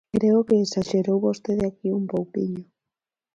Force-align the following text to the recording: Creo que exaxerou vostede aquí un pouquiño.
Creo 0.15 0.39
que 0.47 0.55
exaxerou 0.65 1.17
vostede 1.27 1.63
aquí 1.67 1.87
un 1.99 2.05
pouquiño. 2.13 2.63